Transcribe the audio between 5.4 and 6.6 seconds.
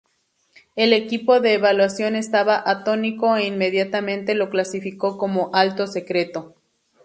"alto secreto".